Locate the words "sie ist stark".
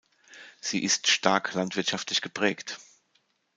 0.59-1.53